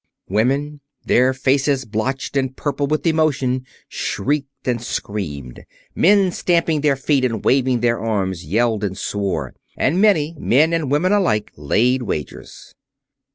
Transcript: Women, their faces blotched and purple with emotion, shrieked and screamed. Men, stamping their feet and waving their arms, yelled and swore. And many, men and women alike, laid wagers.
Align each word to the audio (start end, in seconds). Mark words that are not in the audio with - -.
Women, 0.29 0.81
their 1.05 1.31
faces 1.31 1.85
blotched 1.85 2.35
and 2.35 2.55
purple 2.57 2.87
with 2.87 3.05
emotion, 3.05 3.67
shrieked 3.87 4.67
and 4.67 4.81
screamed. 4.81 5.63
Men, 5.93 6.31
stamping 6.31 6.81
their 6.81 6.95
feet 6.95 7.23
and 7.23 7.45
waving 7.45 7.81
their 7.81 7.99
arms, 7.99 8.43
yelled 8.43 8.83
and 8.83 8.97
swore. 8.97 9.53
And 9.77 10.01
many, 10.01 10.35
men 10.39 10.73
and 10.73 10.89
women 10.89 11.11
alike, 11.11 11.51
laid 11.55 12.01
wagers. 12.01 12.73